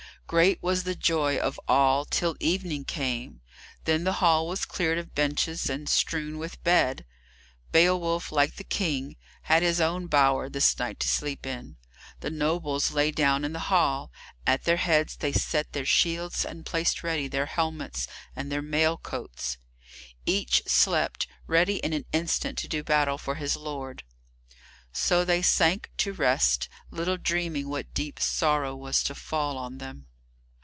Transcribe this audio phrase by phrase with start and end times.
[0.27, 3.41] Great was the joy of all till evening came.
[3.83, 7.03] Then the hall was cleared of benches and strewn with beds.
[7.73, 11.75] Beowulf, like the King, had his own bower this night to sleep in.
[12.21, 14.09] The nobles lay down in the hall,
[14.47, 18.95] at their heads they set their shields and placed ready their helmets and their mail
[18.97, 19.57] coats.
[20.25, 24.03] Each slept, ready in an instant to do battle for his lord.
[24.93, 30.05] So they sank to rest, little dreaming what deep sorrow was to fall on them.